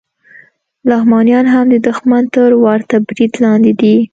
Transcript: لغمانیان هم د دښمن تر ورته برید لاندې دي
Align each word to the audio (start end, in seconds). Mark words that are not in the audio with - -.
لغمانیان 0.89 1.45
هم 1.53 1.65
د 1.73 1.75
دښمن 1.87 2.23
تر 2.35 2.49
ورته 2.65 2.95
برید 3.07 3.31
لاندې 3.43 3.71
دي 3.79 3.95